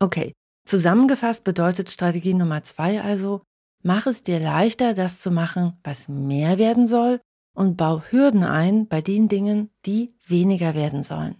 Okay, 0.00 0.32
zusammengefasst 0.66 1.44
bedeutet 1.44 1.90
Strategie 1.90 2.32
Nummer 2.32 2.64
zwei 2.64 3.02
also, 3.02 3.42
mach 3.82 4.06
es 4.06 4.22
dir 4.22 4.40
leichter, 4.40 4.94
das 4.94 5.20
zu 5.20 5.30
machen, 5.30 5.78
was 5.84 6.08
mehr 6.08 6.56
werden 6.56 6.86
soll 6.86 7.20
und 7.54 7.76
bau 7.76 8.00
Hürden 8.08 8.44
ein 8.44 8.88
bei 8.88 9.02
den 9.02 9.28
Dingen, 9.28 9.68
die 9.84 10.14
weniger 10.26 10.74
werden 10.74 11.02
sollen. 11.02 11.36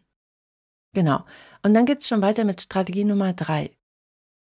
Genau. 0.97 1.26
Und 1.62 1.75
dann 1.75 1.85
geht's 1.85 2.09
schon 2.09 2.23
weiter 2.23 2.45
mit 2.45 2.62
Strategie 2.62 3.05
Nummer 3.05 3.35
drei. 3.35 3.71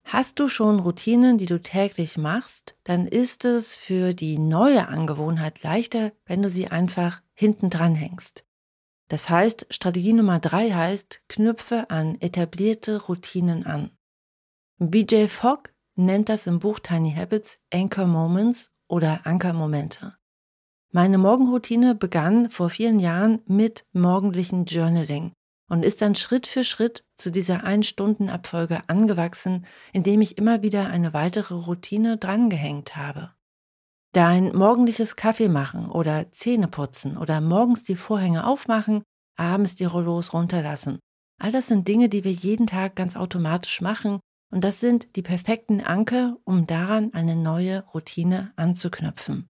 Hast 0.05 0.39
du 0.39 0.47
schon 0.47 0.79
Routinen, 0.81 1.39
die 1.39 1.47
du 1.47 1.59
täglich 1.59 2.15
machst, 2.15 2.75
dann 2.83 3.07
ist 3.07 3.43
es 3.43 3.75
für 3.75 4.13
die 4.13 4.37
neue 4.37 4.87
Angewohnheit 4.87 5.63
leichter, 5.63 6.11
wenn 6.27 6.43
du 6.43 6.51
sie 6.51 6.67
einfach 6.67 7.23
hinten 7.33 7.71
dran 7.71 7.95
hängst. 7.95 8.45
Das 9.07 9.31
heißt, 9.31 9.65
Strategie 9.71 10.13
Nummer 10.13 10.37
drei 10.37 10.69
heißt, 10.69 11.23
knüpfe 11.27 11.89
an 11.89 12.21
etablierte 12.21 13.01
Routinen 13.01 13.65
an. 13.65 13.89
BJ 14.77 15.25
Fogg 15.25 15.73
nennt 15.95 16.29
das 16.29 16.45
im 16.45 16.59
Buch 16.59 16.77
Tiny 16.77 17.15
Habits 17.15 17.57
Anchor 17.73 18.05
Moments 18.05 18.69
oder 18.87 19.21
Ankermomente. 19.23 20.15
Meine 20.91 21.17
Morgenroutine 21.17 21.95
begann 21.95 22.51
vor 22.51 22.69
vielen 22.69 22.99
Jahren 22.99 23.41
mit 23.47 23.87
morgendlichen 23.91 24.65
Journaling 24.65 25.33
und 25.69 25.83
ist 25.83 26.01
dann 26.01 26.15
Schritt 26.15 26.47
für 26.47 26.63
Schritt 26.63 27.03
zu 27.17 27.31
dieser 27.31 27.63
Ein-Stunden-Abfolge 27.63 28.81
angewachsen, 28.87 29.65
indem 29.91 30.21
ich 30.21 30.37
immer 30.37 30.61
wieder 30.61 30.87
eine 30.87 31.13
weitere 31.13 31.53
Routine 31.53 32.17
drangehängt 32.17 32.95
habe. 32.95 33.31
Dein 34.13 34.55
morgendliches 34.55 35.15
Kaffee 35.15 35.47
machen 35.47 35.89
oder 35.89 36.31
Zähne 36.31 36.67
putzen 36.67 37.17
oder 37.17 37.41
morgens 37.41 37.83
die 37.83 37.95
Vorhänge 37.95 38.45
aufmachen, 38.45 39.03
abends 39.35 39.75
die 39.75 39.85
Rollos 39.85 40.33
runterlassen. 40.33 40.99
All 41.41 41.51
das 41.51 41.67
sind 41.67 41.87
Dinge, 41.87 42.09
die 42.09 42.23
wir 42.23 42.31
jeden 42.31 42.67
Tag 42.67 42.95
ganz 42.95 43.15
automatisch 43.15 43.81
machen 43.81 44.19
und 44.51 44.63
das 44.63 44.79
sind 44.79 45.15
die 45.15 45.23
perfekten 45.23 45.81
Anker, 45.81 46.37
um 46.43 46.67
daran 46.67 47.11
eine 47.13 47.35
neue 47.35 47.83
Routine 47.87 48.53
anzuknüpfen. 48.55 49.47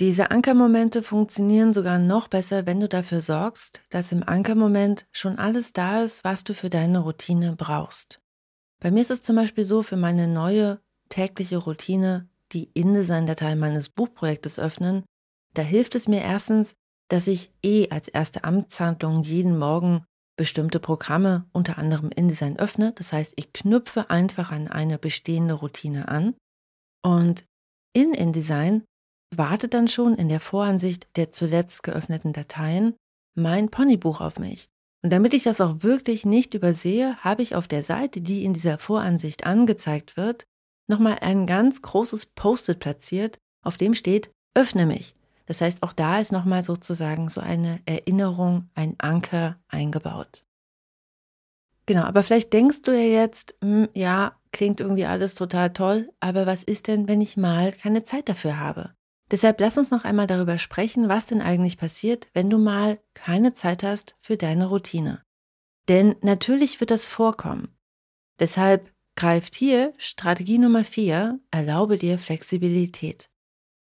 Diese 0.00 0.30
Ankermomente 0.30 1.02
funktionieren 1.02 1.74
sogar 1.74 1.98
noch 1.98 2.28
besser, 2.28 2.66
wenn 2.66 2.80
du 2.80 2.88
dafür 2.88 3.20
sorgst, 3.20 3.82
dass 3.90 4.12
im 4.12 4.26
Ankermoment 4.26 5.06
schon 5.12 5.38
alles 5.38 5.72
da 5.72 6.02
ist, 6.02 6.24
was 6.24 6.44
du 6.44 6.54
für 6.54 6.70
deine 6.70 7.00
Routine 7.00 7.54
brauchst. 7.56 8.20
Bei 8.80 8.90
mir 8.90 9.00
ist 9.00 9.10
es 9.10 9.22
zum 9.22 9.36
Beispiel 9.36 9.64
so, 9.64 9.82
für 9.82 9.96
meine 9.96 10.26
neue 10.26 10.80
tägliche 11.08 11.58
Routine, 11.58 12.28
die 12.52 12.70
InDesign-Datei 12.74 13.54
meines 13.54 13.90
Buchprojektes 13.90 14.58
öffnen, 14.58 15.04
da 15.54 15.62
hilft 15.62 15.94
es 15.94 16.08
mir 16.08 16.22
erstens, 16.22 16.74
dass 17.08 17.26
ich 17.26 17.52
eh 17.62 17.90
als 17.90 18.08
erste 18.08 18.44
Amtshandlung 18.44 19.22
jeden 19.22 19.58
Morgen 19.58 20.04
bestimmte 20.36 20.80
Programme, 20.80 21.44
unter 21.52 21.76
anderem 21.76 22.10
InDesign, 22.10 22.58
öffne. 22.58 22.92
Das 22.92 23.12
heißt, 23.12 23.34
ich 23.36 23.52
knüpfe 23.52 24.08
einfach 24.08 24.50
an 24.50 24.68
eine 24.68 24.98
bestehende 24.98 25.54
Routine 25.54 26.08
an. 26.08 26.34
Und 27.04 27.44
in 27.92 28.14
InDesign 28.14 28.84
wartet 29.36 29.74
dann 29.74 29.88
schon 29.88 30.14
in 30.14 30.28
der 30.28 30.40
Voransicht 30.40 31.06
der 31.16 31.32
zuletzt 31.32 31.82
geöffneten 31.82 32.32
Dateien 32.32 32.94
mein 33.34 33.70
Ponybuch 33.70 34.20
auf 34.20 34.38
mich. 34.38 34.68
Und 35.02 35.10
damit 35.10 35.34
ich 35.34 35.42
das 35.42 35.60
auch 35.60 35.82
wirklich 35.82 36.24
nicht 36.24 36.54
übersehe, 36.54 37.16
habe 37.18 37.42
ich 37.42 37.56
auf 37.56 37.66
der 37.66 37.82
Seite, 37.82 38.20
die 38.20 38.44
in 38.44 38.52
dieser 38.52 38.78
Voransicht 38.78 39.44
angezeigt 39.44 40.16
wird, 40.16 40.44
nochmal 40.86 41.18
ein 41.20 41.46
ganz 41.46 41.82
großes 41.82 42.26
Post-it 42.26 42.78
platziert, 42.78 43.38
auf 43.64 43.76
dem 43.76 43.94
steht, 43.94 44.30
öffne 44.54 44.86
mich. 44.86 45.14
Das 45.46 45.60
heißt, 45.60 45.82
auch 45.82 45.92
da 45.92 46.20
ist 46.20 46.30
nochmal 46.30 46.62
sozusagen 46.62 47.28
so 47.28 47.40
eine 47.40 47.80
Erinnerung, 47.84 48.70
ein 48.74 48.94
Anker 48.98 49.58
eingebaut. 49.68 50.44
Genau, 51.86 52.02
aber 52.02 52.22
vielleicht 52.22 52.52
denkst 52.52 52.82
du 52.82 52.92
ja 52.92 53.22
jetzt, 53.22 53.56
hm, 53.60 53.88
ja, 53.92 54.36
klingt 54.52 54.78
irgendwie 54.78 55.06
alles 55.06 55.34
total 55.34 55.72
toll, 55.72 56.12
aber 56.20 56.46
was 56.46 56.62
ist 56.62 56.86
denn, 56.86 57.08
wenn 57.08 57.20
ich 57.20 57.36
mal 57.36 57.72
keine 57.72 58.04
Zeit 58.04 58.28
dafür 58.28 58.60
habe? 58.60 58.94
Deshalb 59.32 59.58
lass 59.60 59.78
uns 59.78 59.90
noch 59.90 60.04
einmal 60.04 60.26
darüber 60.26 60.58
sprechen, 60.58 61.08
was 61.08 61.24
denn 61.24 61.40
eigentlich 61.40 61.78
passiert, 61.78 62.28
wenn 62.34 62.50
du 62.50 62.58
mal 62.58 63.00
keine 63.14 63.54
Zeit 63.54 63.82
hast 63.82 64.14
für 64.20 64.36
deine 64.36 64.66
Routine. 64.66 65.22
Denn 65.88 66.14
natürlich 66.20 66.80
wird 66.80 66.90
das 66.90 67.08
vorkommen. 67.08 67.74
Deshalb 68.38 68.92
greift 69.16 69.54
hier 69.54 69.94
Strategie 69.96 70.58
Nummer 70.58 70.84
4, 70.84 71.40
erlaube 71.50 71.96
dir 71.96 72.18
Flexibilität. 72.18 73.30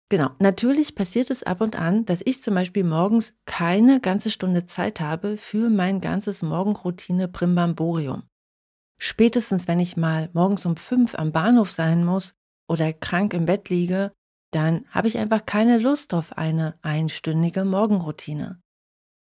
Genau, 0.07 0.29
natürlich 0.39 0.95
passiert 0.95 1.29
es 1.29 1.43
ab 1.43 1.59
und 1.59 1.75
an, 1.75 2.05
dass 2.05 2.21
ich 2.23 2.41
zum 2.41 2.53
Beispiel 2.55 2.85
morgens 2.85 3.33
keine 3.45 3.99
ganze 3.99 4.31
Stunde 4.31 4.65
Zeit 4.65 5.01
habe 5.01 5.35
für 5.35 5.69
mein 5.69 5.99
ganzes 5.99 6.41
Morgenroutine 6.41 7.27
Primbamborium. 7.27 8.23
Spätestens 8.97 9.67
wenn 9.67 9.81
ich 9.81 9.97
mal 9.97 10.29
morgens 10.33 10.65
um 10.65 10.77
fünf 10.77 11.15
am 11.15 11.33
Bahnhof 11.33 11.69
sein 11.69 12.05
muss 12.05 12.33
oder 12.69 12.93
krank 12.93 13.33
im 13.33 13.45
Bett 13.45 13.69
liege 13.69 14.13
dann 14.53 14.85
habe 14.89 15.07
ich 15.07 15.17
einfach 15.17 15.45
keine 15.45 15.77
Lust 15.77 16.13
auf 16.13 16.37
eine 16.37 16.77
einstündige 16.81 17.65
Morgenroutine. 17.65 18.61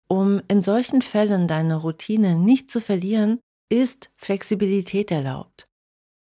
Um 0.08 0.42
in 0.48 0.64
solchen 0.64 1.02
Fällen 1.02 1.48
deine 1.48 1.76
Routine 1.76 2.36
nicht 2.36 2.72
zu 2.72 2.82
verlieren, 2.82 3.40
ist 3.72 4.12
Flexibilität 4.16 5.12
erlaubt. 5.12 5.68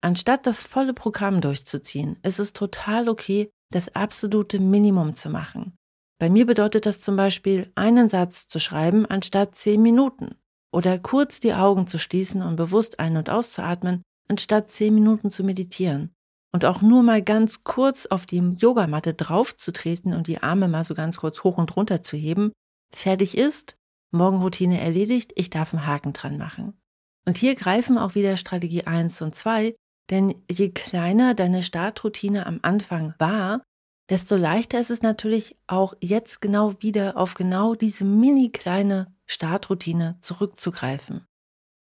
Anstatt 0.02 0.46
das 0.46 0.64
volle 0.64 0.94
Programm 0.94 1.40
durchzuziehen, 1.40 2.18
ist 2.22 2.38
es 2.38 2.52
total 2.52 3.08
okay, 3.08 3.50
das 3.72 3.94
absolute 3.94 4.58
Minimum 4.58 5.16
zu 5.16 5.30
machen. 5.30 5.76
Bei 6.20 6.28
mir 6.28 6.46
bedeutet 6.46 6.84
das 6.84 7.00
zum 7.00 7.16
Beispiel, 7.16 7.70
einen 7.74 8.08
Satz 8.08 8.48
zu 8.48 8.58
schreiben 8.58 9.06
anstatt 9.06 9.54
zehn 9.54 9.80
Minuten 9.80 10.36
oder 10.72 10.98
kurz 10.98 11.40
die 11.40 11.54
Augen 11.54 11.86
zu 11.86 11.98
schließen 11.98 12.42
und 12.42 12.56
bewusst 12.56 12.98
ein- 12.98 13.16
und 13.16 13.30
auszuatmen, 13.30 14.02
anstatt 14.28 14.70
zehn 14.70 14.94
Minuten 14.94 15.30
zu 15.30 15.44
meditieren 15.44 16.14
und 16.52 16.64
auch 16.64 16.82
nur 16.82 17.02
mal 17.02 17.22
ganz 17.22 17.64
kurz 17.64 18.06
auf 18.06 18.26
die 18.26 18.38
Yogamatte 18.58 19.14
draufzutreten 19.14 20.14
und 20.14 20.26
die 20.26 20.42
Arme 20.42 20.68
mal 20.68 20.84
so 20.84 20.94
ganz 20.94 21.18
kurz 21.18 21.44
hoch 21.44 21.58
und 21.58 21.76
runter 21.76 22.02
zu 22.02 22.16
heben, 22.16 22.52
fertig 22.94 23.36
ist, 23.36 23.76
Morgenroutine 24.10 24.80
erledigt, 24.80 25.32
ich 25.36 25.50
darf 25.50 25.74
einen 25.74 25.86
Haken 25.86 26.12
dran 26.12 26.38
machen. 26.38 26.80
Und 27.26 27.36
hier 27.36 27.54
greifen 27.54 27.98
auch 27.98 28.14
wieder 28.14 28.38
Strategie 28.38 28.84
1 28.84 29.20
und 29.20 29.34
2, 29.34 29.74
Denn 30.10 30.34
je 30.50 30.70
kleiner 30.70 31.34
deine 31.34 31.62
Startroutine 31.62 32.46
am 32.46 32.60
Anfang 32.62 33.14
war, 33.18 33.62
desto 34.08 34.36
leichter 34.36 34.80
ist 34.80 34.90
es 34.90 35.02
natürlich 35.02 35.56
auch 35.66 35.92
jetzt 36.00 36.40
genau 36.40 36.80
wieder 36.80 37.18
auf 37.18 37.34
genau 37.34 37.74
diese 37.74 38.04
mini 38.04 38.50
kleine 38.50 39.14
Startroutine 39.26 40.16
zurückzugreifen 40.22 41.26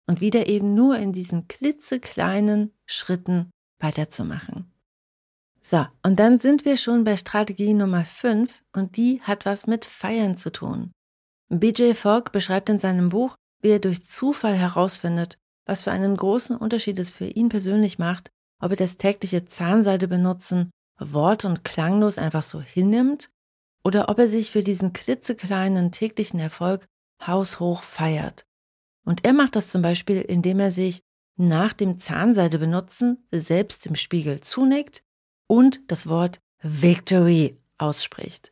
und 0.08 0.22
wieder 0.22 0.48
eben 0.48 0.76
nur 0.76 0.98
in 0.98 1.14
diesen 1.14 1.48
klitzekleinen 1.48 2.74
Schritten 2.86 3.50
weiterzumachen. 3.82 4.72
So, 5.62 5.86
und 6.04 6.20
dann 6.20 6.40
sind 6.40 6.66
wir 6.66 6.76
schon 6.76 7.04
bei 7.04 7.16
Strategie 7.18 7.74
Nummer 7.74 8.04
5 8.04 8.62
und 8.74 8.98
die 8.98 9.22
hat 9.22 9.46
was 9.46 9.68
mit 9.68 9.86
Feiern 9.86 10.36
zu 10.36 10.52
tun. 10.52 10.92
BJ 11.50 11.94
Fogg 11.94 12.32
beschreibt 12.32 12.70
in 12.70 12.80
seinem 12.80 13.10
Buch, 13.10 13.36
wie 13.62 13.70
er 13.70 13.80
durch 13.80 14.06
Zufall 14.06 14.56
herausfindet, 14.56 15.38
was 15.66 15.84
für 15.84 15.92
einen 15.92 16.18
großen 16.18 16.58
Unterschied 16.58 16.98
es 17.00 17.12
für 17.12 17.26
ihn 17.26 17.50
persönlich 17.50 18.00
macht, 18.00 18.32
ob 18.60 18.72
er 18.72 18.78
das 18.78 18.98
tägliche 18.98 19.46
Zahnseide 19.46 20.08
benutzen, 20.08 20.72
wort- 21.00 21.46
und 21.46 21.64
klanglos 21.64 22.18
einfach 22.18 22.44
so 22.44 22.62
hinnimmt 22.62 23.30
oder 23.84 24.10
ob 24.10 24.20
er 24.20 24.28
sich 24.28 24.52
für 24.52 24.64
diesen 24.64 24.94
klitzekleinen 24.94 25.92
täglichen 25.92 26.40
Erfolg 26.40 26.86
haushoch 27.26 27.84
feiert. 27.84 28.46
Und 29.06 29.26
er 29.26 29.34
macht 29.34 29.56
das 29.56 29.70
zum 29.70 29.82
Beispiel, 29.82 30.22
indem 30.22 30.60
er 30.60 30.72
sich 30.72 31.02
nach 31.38 31.74
dem 31.74 31.98
Zahnseide 31.98 32.60
benutzen 32.60 33.26
selbst 33.32 33.86
im 33.86 33.96
Spiegel 33.96 34.42
zunickt 34.42 35.04
und 35.48 35.82
das 35.88 36.08
Wort 36.08 36.40
Victory 36.62 37.60
ausspricht. 37.78 38.52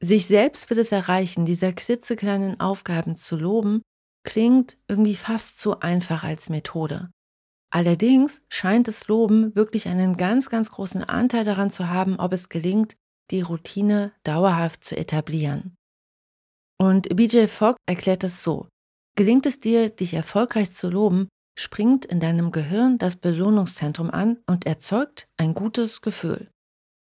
Sich 0.00 0.26
selbst 0.26 0.66
für 0.66 0.74
das 0.74 0.92
Erreichen 0.92 1.46
dieser 1.46 1.72
klitzekleinen 1.72 2.60
Aufgaben 2.60 3.16
zu 3.16 3.36
loben, 3.36 3.82
klingt 4.24 4.78
irgendwie 4.88 5.14
fast 5.14 5.60
zu 5.60 5.80
einfach 5.80 6.24
als 6.24 6.48
Methode. 6.48 7.10
Allerdings 7.70 8.42
scheint 8.48 8.88
das 8.88 9.08
Loben 9.08 9.54
wirklich 9.56 9.88
einen 9.88 10.16
ganz, 10.16 10.48
ganz 10.48 10.70
großen 10.70 11.02
Anteil 11.02 11.44
daran 11.44 11.72
zu 11.72 11.88
haben, 11.88 12.18
ob 12.18 12.32
es 12.32 12.48
gelingt, 12.48 12.96
die 13.30 13.40
Routine 13.40 14.12
dauerhaft 14.22 14.84
zu 14.84 14.96
etablieren. 14.96 15.74
Und 16.78 17.08
BJ 17.16 17.46
Fogg 17.46 17.76
erklärt 17.86 18.22
das 18.22 18.42
so. 18.42 18.68
Gelingt 19.16 19.46
es 19.46 19.60
dir, 19.60 19.90
dich 19.90 20.14
erfolgreich 20.14 20.72
zu 20.72 20.88
loben, 20.90 21.28
springt 21.56 22.04
in 22.04 22.20
deinem 22.20 22.52
Gehirn 22.52 22.98
das 22.98 23.16
Belohnungszentrum 23.16 24.10
an 24.10 24.38
und 24.46 24.66
erzeugt 24.66 25.26
ein 25.36 25.54
gutes 25.54 26.00
Gefühl. 26.00 26.50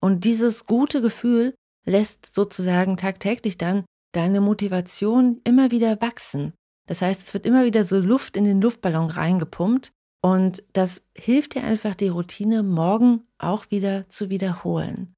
Und 0.00 0.24
dieses 0.24 0.66
gute 0.66 1.00
Gefühl 1.00 1.54
lässt 1.84 2.34
sozusagen 2.34 2.96
tagtäglich 2.96 3.58
dann 3.58 3.84
deine 4.12 4.40
Motivation 4.40 5.40
immer 5.44 5.70
wieder 5.70 6.00
wachsen. 6.00 6.52
Das 6.86 7.02
heißt, 7.02 7.20
es 7.20 7.34
wird 7.34 7.46
immer 7.46 7.64
wieder 7.64 7.84
so 7.84 7.98
Luft 7.98 8.36
in 8.36 8.44
den 8.44 8.60
Luftballon 8.60 9.10
reingepumpt 9.10 9.90
und 10.22 10.64
das 10.72 11.02
hilft 11.16 11.54
dir 11.54 11.64
einfach, 11.64 11.94
die 11.94 12.08
Routine 12.08 12.62
morgen 12.62 13.24
auch 13.38 13.70
wieder 13.70 14.08
zu 14.08 14.30
wiederholen. 14.30 15.14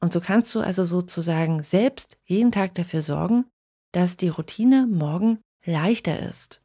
Und 0.00 0.12
so 0.12 0.20
kannst 0.20 0.54
du 0.54 0.60
also 0.60 0.84
sozusagen 0.84 1.62
selbst 1.62 2.18
jeden 2.24 2.52
Tag 2.52 2.74
dafür 2.74 3.02
sorgen, 3.02 3.46
dass 3.92 4.16
die 4.16 4.28
Routine 4.28 4.86
morgen 4.86 5.40
leichter 5.64 6.20
ist. 6.30 6.60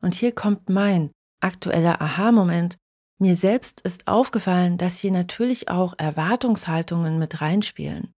Und 0.00 0.14
hier 0.14 0.32
kommt 0.32 0.68
mein 0.68 1.10
aktueller 1.40 2.00
Aha-Moment. 2.00 2.76
Mir 3.18 3.36
selbst 3.36 3.80
ist 3.80 4.08
aufgefallen, 4.08 4.76
dass 4.78 4.98
hier 4.98 5.12
natürlich 5.12 5.68
auch 5.68 5.94
Erwartungshaltungen 5.96 7.18
mit 7.18 7.40
reinspielen. 7.40 8.12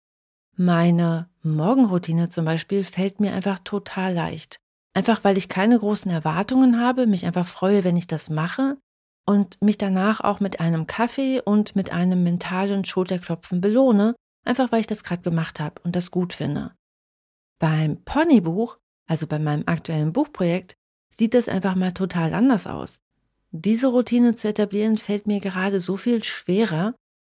Meine 0.55 1.29
Morgenroutine 1.43 2.29
zum 2.29 2.45
Beispiel 2.45 2.83
fällt 2.83 3.19
mir 3.19 3.33
einfach 3.33 3.59
total 3.59 4.13
leicht. 4.13 4.57
Einfach 4.95 5.23
weil 5.23 5.37
ich 5.37 5.49
keine 5.49 5.77
großen 5.77 6.09
Erwartungen 6.09 6.79
habe, 6.79 7.05
mich 7.05 7.27
einfach 7.27 7.45
freue, 7.45 7.83
wenn 7.83 7.95
ich 7.95 8.07
das 8.07 8.31
mache 8.31 8.77
und 9.27 9.61
mich 9.61 9.77
danach 9.77 10.21
auch 10.21 10.39
mit 10.39 10.59
einem 10.59 10.87
Kaffee 10.87 11.39
und 11.39 11.75
mit 11.75 11.91
einem 11.91 12.23
mentalen 12.23 12.83
Schulterklopfen 12.83 13.61
belohne, 13.61 14.15
einfach 14.43 14.71
weil 14.71 14.79
ich 14.79 14.87
das 14.87 15.03
gerade 15.03 15.21
gemacht 15.21 15.59
habe 15.59 15.79
und 15.83 15.95
das 15.95 16.09
gut 16.09 16.33
finde. 16.33 16.73
Beim 17.59 18.03
Ponybuch, 18.03 18.79
also 19.07 19.27
bei 19.27 19.37
meinem 19.37 19.63
aktuellen 19.67 20.13
Buchprojekt, 20.13 20.75
sieht 21.13 21.35
das 21.35 21.49
einfach 21.49 21.75
mal 21.75 21.91
total 21.91 22.33
anders 22.33 22.65
aus. 22.65 22.99
Diese 23.51 23.87
Routine 23.87 24.35
zu 24.35 24.47
etablieren 24.47 24.97
fällt 24.97 25.27
mir 25.27 25.39
gerade 25.39 25.79
so 25.79 25.97
viel 25.97 26.23
schwerer 26.23 26.95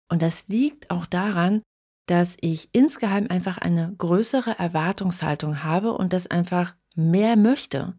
und 0.09 0.21
das 0.21 0.47
liegt 0.47 0.91
auch 0.91 1.05
daran, 1.05 1.61
dass 2.07 2.35
ich 2.41 2.69
insgeheim 2.73 3.27
einfach 3.29 3.57
eine 3.57 3.93
größere 3.97 4.59
Erwartungshaltung 4.59 5.63
habe 5.63 5.93
und 5.93 6.11
das 6.11 6.27
einfach 6.27 6.75
mehr 6.95 7.37
möchte. 7.37 7.95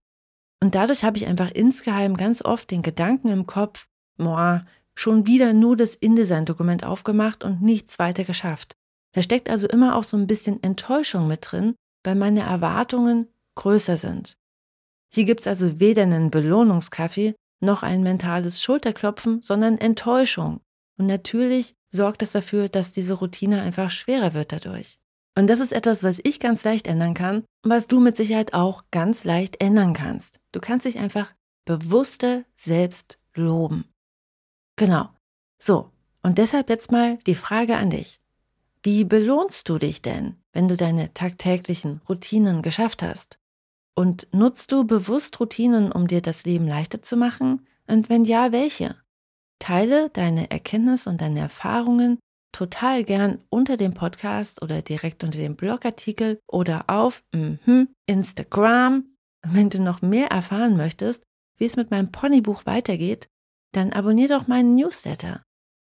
Und 0.62 0.74
dadurch 0.74 1.04
habe 1.04 1.16
ich 1.16 1.26
einfach 1.26 1.50
insgeheim 1.50 2.16
ganz 2.16 2.44
oft 2.44 2.70
den 2.70 2.82
Gedanken 2.82 3.28
im 3.28 3.46
Kopf, 3.46 3.86
boah, 4.18 4.66
schon 4.94 5.26
wieder 5.26 5.54
nur 5.54 5.76
das 5.76 5.94
InDesign-Dokument 5.94 6.84
aufgemacht 6.84 7.42
und 7.42 7.62
nichts 7.62 7.98
weiter 7.98 8.24
geschafft. 8.24 8.76
Da 9.14 9.22
steckt 9.22 9.48
also 9.48 9.66
immer 9.66 9.96
auch 9.96 10.04
so 10.04 10.16
ein 10.16 10.26
bisschen 10.26 10.62
Enttäuschung 10.62 11.26
mit 11.26 11.50
drin, 11.50 11.74
weil 12.04 12.14
meine 12.14 12.40
Erwartungen 12.40 13.28
größer 13.56 13.96
sind. 13.96 14.36
Hier 15.12 15.24
gibt 15.24 15.40
es 15.40 15.46
also 15.46 15.80
weder 15.80 16.02
einen 16.02 16.30
Belohnungskaffee 16.30 17.34
noch 17.62 17.82
ein 17.82 18.02
mentales 18.02 18.62
Schulterklopfen, 18.62 19.42
sondern 19.42 19.78
Enttäuschung. 19.78 20.60
Und 20.98 21.06
natürlich 21.06 21.74
sorgt 21.90 22.22
das 22.22 22.32
dafür, 22.32 22.68
dass 22.68 22.92
diese 22.92 23.14
Routine 23.14 23.62
einfach 23.62 23.90
schwerer 23.90 24.34
wird 24.34 24.52
dadurch. 24.52 24.98
Und 25.36 25.48
das 25.48 25.60
ist 25.60 25.72
etwas, 25.72 26.02
was 26.02 26.20
ich 26.22 26.40
ganz 26.40 26.64
leicht 26.64 26.86
ändern 26.86 27.14
kann 27.14 27.44
was 27.62 27.86
du 27.86 28.00
mit 28.00 28.16
Sicherheit 28.16 28.54
auch 28.54 28.84
ganz 28.90 29.24
leicht 29.24 29.62
ändern 29.62 29.94
kannst. 29.94 30.40
Du 30.52 30.60
kannst 30.60 30.86
dich 30.86 30.98
einfach 30.98 31.32
bewusster 31.64 32.44
selbst 32.54 33.18
loben. 33.34 33.84
Genau. 34.76 35.08
So, 35.58 35.90
und 36.22 36.38
deshalb 36.38 36.68
jetzt 36.68 36.90
mal 36.90 37.18
die 37.26 37.36
Frage 37.36 37.76
an 37.76 37.90
dich. 37.90 38.20
Wie 38.82 39.04
belohnst 39.04 39.68
du 39.68 39.78
dich 39.78 40.02
denn, 40.02 40.36
wenn 40.52 40.68
du 40.68 40.76
deine 40.76 41.14
tagtäglichen 41.14 42.00
Routinen 42.08 42.62
geschafft 42.62 43.02
hast? 43.02 43.38
Und 43.94 44.28
nutzt 44.32 44.72
du 44.72 44.84
bewusst 44.84 45.38
Routinen, 45.38 45.92
um 45.92 46.06
dir 46.06 46.22
das 46.22 46.44
Leben 46.44 46.66
leichter 46.66 47.02
zu 47.02 47.16
machen? 47.16 47.66
Und 47.86 48.08
wenn 48.08 48.24
ja, 48.24 48.52
welche? 48.52 48.96
Teile 49.58 50.10
deine 50.10 50.50
Erkenntnisse 50.50 51.08
und 51.08 51.20
deine 51.20 51.40
Erfahrungen 51.40 52.18
total 52.52 53.04
gern 53.04 53.38
unter 53.48 53.76
dem 53.76 53.94
Podcast 53.94 54.62
oder 54.62 54.82
direkt 54.82 55.24
unter 55.24 55.38
dem 55.38 55.56
Blogartikel 55.56 56.40
oder 56.46 56.84
auf 56.88 57.22
mm, 57.32 57.84
Instagram. 58.06 59.04
Wenn 59.44 59.70
du 59.70 59.80
noch 59.80 60.02
mehr 60.02 60.28
erfahren 60.28 60.76
möchtest, 60.76 61.22
wie 61.58 61.64
es 61.64 61.76
mit 61.76 61.90
meinem 61.90 62.12
Ponybuch 62.12 62.66
weitergeht, 62.66 63.28
dann 63.72 63.92
abonnier 63.92 64.28
doch 64.28 64.46
meinen 64.46 64.74
Newsletter. 64.74 65.42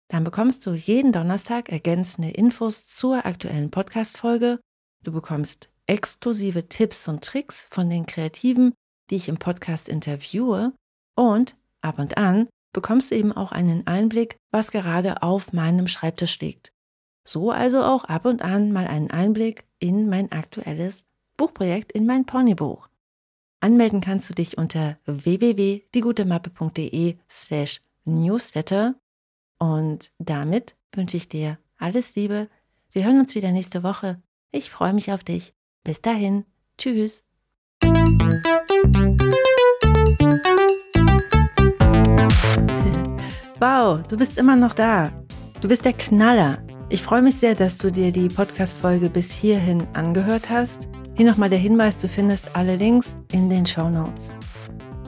Dann 0.09 0.25
bekommst 0.25 0.64
du 0.66 0.73
jeden 0.73 1.12
Donnerstag 1.12 1.71
ergänzende 1.71 2.31
Infos 2.31 2.87
zur 2.87 3.27
aktuellen 3.27 3.71
Podcast-Folge. 3.71 4.61
Du 5.03 5.12
bekommst 5.12 5.69
exklusive 5.87 6.68
Tipps 6.68 7.09
und 7.09 7.25
Tricks 7.25 7.66
von 7.70 7.90
den 7.90 8.07
Kreativen, 8.07 8.75
die 9.11 9.16
ich 9.16 9.29
im 9.29 9.38
Podcast 9.38 9.88
interviewe. 9.88 10.72
Und 11.14 11.57
ab 11.81 11.99
und 11.99 12.18
an 12.18 12.49
bekommst 12.72 13.11
du 13.11 13.16
eben 13.16 13.33
auch 13.33 13.53
einen 13.53 13.87
Einblick, 13.87 14.37
was 14.51 14.70
gerade 14.70 15.22
auf 15.22 15.53
meinem 15.53 15.88
Schreibtisch 15.88 16.38
liegt. 16.40 16.72
So 17.27 17.51
also 17.51 17.83
auch 17.83 18.05
ab 18.05 18.27
und 18.27 18.42
an 18.42 18.72
mal 18.72 18.87
einen 18.87 19.11
Einblick 19.11 19.64
in 19.79 20.09
mein 20.09 20.33
aktuelles 20.33 21.05
Buchprojekt, 21.37 21.92
in 21.92 22.07
mein 22.07 22.25
Ponybuch. 22.25 22.88
Anmelden 23.61 24.01
kannst 24.01 24.31
du 24.31 24.35
dich 24.35 24.57
unter 24.59 24.99
www.diegutemappe.de 25.07 27.16
slash 27.29 27.81
newsletter 28.05 28.94
und 29.59 30.12
damit 30.18 30.77
wünsche 30.92 31.16
ich 31.16 31.29
dir 31.29 31.59
alles 31.79 32.14
Liebe. 32.14 32.49
Wir 32.92 33.05
hören 33.05 33.18
uns 33.20 33.35
wieder 33.35 33.51
nächste 33.53 33.83
Woche. 33.83 34.22
Ich 34.53 34.70
freue 34.70 34.92
mich 34.92 35.11
auf 35.12 35.25
dich. 35.25 35.56
Bis 35.87 36.03
dahin. 36.03 36.44
Tschüss. 36.77 37.22
Wow, 43.59 44.07
du 44.07 44.18
bist 44.18 44.37
immer 44.37 44.55
noch 44.55 44.75
da. 44.75 45.11
Du 45.62 45.68
bist 45.68 45.87
der 45.87 45.94
Knaller. 45.94 46.59
Ich 46.90 47.03
freue 47.03 47.22
mich 47.22 47.37
sehr, 47.37 47.55
dass 47.55 47.79
du 47.79 47.90
dir 47.90 48.12
die 48.12 48.29
Podcast-Folge 48.29 49.09
bis 49.09 49.33
hierhin 49.33 49.87
angehört 49.94 50.51
hast. 50.51 50.90
Hier 51.14 51.25
nochmal 51.25 51.49
der 51.49 51.59
Hinweis, 51.59 51.96
du 51.96 52.07
findest 52.07 52.55
alle 52.55 52.77
Links 52.77 53.16
in 53.33 53.49
den 53.49 53.64
Show 53.64 53.88
Notes. 53.88 54.35